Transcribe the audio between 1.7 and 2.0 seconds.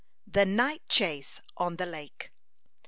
THE